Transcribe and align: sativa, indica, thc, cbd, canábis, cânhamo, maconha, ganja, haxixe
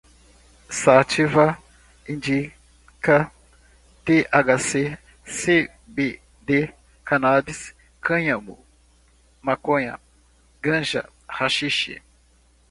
sativa, 0.81 1.45
indica, 2.09 3.17
thc, 4.03 4.75
cbd, 5.23 6.73
canábis, 7.05 7.75
cânhamo, 8.01 8.57
maconha, 9.43 9.99
ganja, 10.59 11.07
haxixe 11.27 12.01